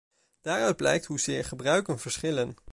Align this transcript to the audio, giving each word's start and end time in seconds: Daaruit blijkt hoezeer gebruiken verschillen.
Daaruit 0.41 0.77
blijkt 0.77 1.05
hoezeer 1.05 1.45
gebruiken 1.45 1.99
verschillen. 1.99 2.55